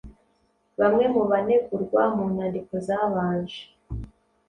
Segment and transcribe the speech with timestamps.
[0.79, 3.59] Bamwe mu banegurwa mu nyandiko zabanje